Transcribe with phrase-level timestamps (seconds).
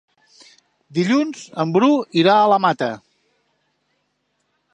[0.99, 1.91] Dilluns en Bru
[2.23, 2.91] irà a la Mata.